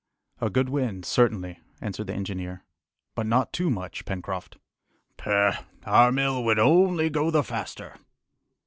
[0.39, 2.63] "A good wind, certainly," answered the engineer,
[3.13, 4.57] "but not too much, Pencroft."
[5.15, 5.51] "Pooh!
[5.85, 7.93] our mill would only go the faster!"